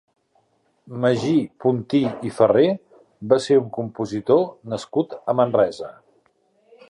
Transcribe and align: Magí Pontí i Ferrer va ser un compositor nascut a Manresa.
Magí 1.01 1.33
Pontí 1.65 2.01
i 2.29 2.31
Ferrer 2.39 2.65
va 3.33 3.39
ser 3.49 3.59
un 3.65 3.69
compositor 3.77 4.43
nascut 4.75 5.17
a 5.35 5.41
Manresa. 5.43 5.93